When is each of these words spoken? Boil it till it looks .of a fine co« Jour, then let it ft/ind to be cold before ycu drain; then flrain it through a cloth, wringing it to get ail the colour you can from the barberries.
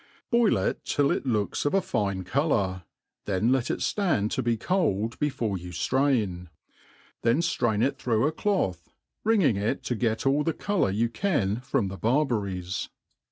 Boil 0.31 0.57
it 0.57 0.83
till 0.83 1.11
it 1.11 1.27
looks 1.27 1.63
.of 1.63 1.75
a 1.75 1.79
fine 1.79 2.23
co« 2.23 2.49
Jour, 2.49 2.83
then 3.25 3.51
let 3.51 3.69
it 3.69 3.81
ft/ind 3.81 4.31
to 4.31 4.41
be 4.41 4.57
cold 4.57 5.19
before 5.19 5.57
ycu 5.57 5.89
drain; 5.89 6.49
then 7.21 7.37
flrain 7.41 7.83
it 7.83 7.99
through 7.99 8.25
a 8.25 8.31
cloth, 8.31 8.89
wringing 9.23 9.57
it 9.57 9.83
to 9.83 9.93
get 9.93 10.25
ail 10.25 10.41
the 10.41 10.53
colour 10.53 10.89
you 10.89 11.07
can 11.07 11.57
from 11.61 11.87
the 11.87 11.97
barberries. 11.97 12.89